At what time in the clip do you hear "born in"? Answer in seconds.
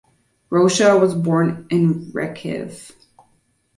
1.13-2.11